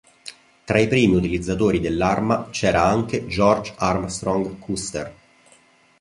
[0.63, 5.15] Tra i primi utilizzatori dell'arma c'era anche George Armstrong Custer.